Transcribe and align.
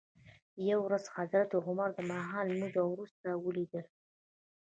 یوه 0.69 0.83
ورځ 0.85 1.05
حضرت 1.15 1.49
عمر 1.67 1.89
دماښام 1.99 2.43
لمانځه 2.51 2.81
وروسته 2.87 3.27
ولید 3.45 3.71
ل. 3.83 3.85